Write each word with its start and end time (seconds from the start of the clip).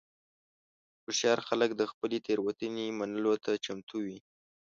هوښیار 1.03 1.39
خلک 1.47 1.69
د 1.75 1.81
خپلې 1.91 2.17
تېروتنې 2.27 2.85
منلو 2.99 3.33
ته 3.45 3.51
چمتو 3.65 3.97
وي. 4.05 4.17